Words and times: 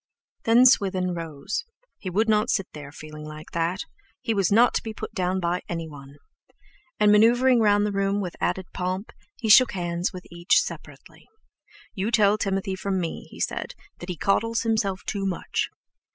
Then 0.45 0.65
Swithin 0.65 1.13
rose. 1.13 1.63
He 1.99 2.09
would 2.09 2.27
not 2.27 2.49
sit 2.49 2.65
there, 2.73 2.91
feeling 2.91 3.23
like 3.23 3.51
that—he 3.51 4.33
was 4.33 4.51
not 4.51 4.73
to 4.73 4.81
be 4.81 4.95
put 4.95 5.13
down 5.13 5.39
by 5.39 5.61
anyone! 5.69 6.15
And, 6.99 7.11
manoeuvring 7.11 7.59
round 7.59 7.85
the 7.85 7.91
room 7.91 8.19
with 8.19 8.35
added 8.41 8.65
pomp, 8.73 9.11
he 9.35 9.47
shook 9.47 9.73
hands 9.73 10.11
with 10.11 10.25
each 10.31 10.59
separately. 10.59 11.27
"You 11.93 12.09
tell 12.09 12.39
Timothy 12.39 12.75
from 12.75 12.99
me," 12.99 13.27
he 13.29 13.39
said, 13.39 13.75
"that 13.99 14.09
he 14.09 14.17
coddles 14.17 14.63
himself 14.63 15.01
too 15.05 15.23
much!" 15.27 15.69